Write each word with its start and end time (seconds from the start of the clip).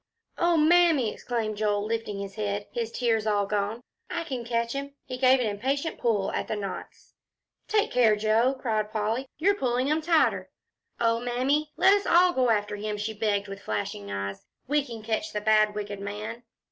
"Oh, 0.39 0.57
Mammy!" 0.57 1.13
exclaimed 1.13 1.57
Joel, 1.57 1.85
lifting 1.85 2.17
up 2.17 2.21
his 2.23 2.33
head, 2.33 2.65
his 2.71 2.91
tears 2.91 3.27
all 3.27 3.45
gone. 3.45 3.83
"I 4.09 4.23
can 4.23 4.43
catch 4.43 4.73
him." 4.73 4.95
He 5.05 5.15
gave 5.15 5.39
an 5.39 5.45
impatient 5.45 5.99
pull 5.99 6.31
at 6.31 6.47
the 6.47 6.55
knots. 6.55 7.13
"Take 7.67 7.91
care, 7.91 8.15
Joe," 8.15 8.55
cried 8.59 8.91
Polly, 8.91 9.27
"you're 9.37 9.53
pulling 9.53 9.91
'em 9.91 10.01
tighter. 10.01 10.49
Oh, 10.99 11.19
Mammy, 11.19 11.71
let 11.77 11.93
us 11.93 12.07
all 12.07 12.33
go 12.33 12.49
after 12.49 12.77
him," 12.77 12.97
she 12.97 13.13
begged 13.13 13.47
with 13.47 13.61
flashing 13.61 14.09
eyes. 14.09 14.43
"We 14.67 14.83
can 14.83 15.03
catch 15.03 15.33
the 15.33 15.39
bad 15.41 15.75
wicked 15.75 15.99
man." 15.99 16.45